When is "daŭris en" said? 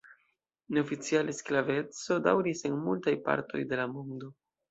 2.29-2.79